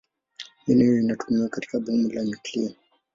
[0.63, 2.75] Mbinu hiyo inatumiwa katika bomu la nyuklia.